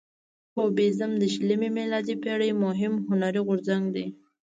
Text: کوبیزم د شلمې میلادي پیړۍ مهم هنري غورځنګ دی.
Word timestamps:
کوبیزم 0.53 1.11
د 1.21 1.23
شلمې 1.33 1.69
میلادي 1.77 2.15
پیړۍ 2.23 2.51
مهم 2.63 2.93
هنري 3.07 3.41
غورځنګ 3.47 3.83
دی. 3.95 4.07